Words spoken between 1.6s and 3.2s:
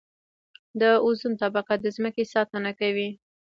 د ځمکې ساتنه کوي